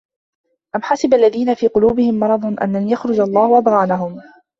أَم 0.75 0.81
حَسِبَ 0.81 1.13
الَّذينَ 1.13 1.53
في 1.55 1.67
قُلوبِهِم 1.67 2.13
مَرَضٌ 2.19 2.45
أَن 2.61 2.73
لَن 2.75 2.89
يُخرِجَ 2.89 3.19
اللَّهُ 3.19 3.57
أَضغانَهُم 3.57 4.19